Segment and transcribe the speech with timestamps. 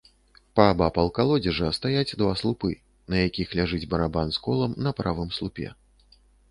[0.59, 2.73] Паабапал калодзежа стаяць два слупы,
[3.15, 5.67] на якіх ляжыць барабан з колам на правым слупе.